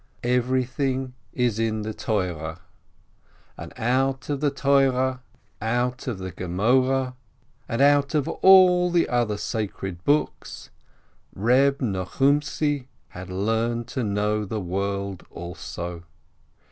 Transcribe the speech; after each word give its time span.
Everything 0.23 1.13
is 1.31 1.59
in 1.59 1.83
the 1.83 1.93
Torah, 1.93 2.59
and 3.55 3.71
out 3.77 4.31
of 4.31 4.39
the 4.41 4.49
Torah, 4.49 5.21
out 5.61 6.07
of 6.07 6.17
the 6.17 6.31
Gemoreh, 6.31 7.13
and 7.69 7.81
out 7.83 8.15
of 8.15 8.23
16 8.23 8.23
BEAUDES 8.23 8.39
all 8.41 8.89
the 8.89 9.07
other 9.07 9.37
sacred 9.37 10.03
books, 10.03 10.71
Eeb 11.35 11.81
Nochumtzi 11.81 12.87
had 13.09 13.29
learned 13.29 13.87
to 13.89 14.03
know 14.03 14.43
the 14.43 14.59
world 14.59 15.23
also. 15.29 16.01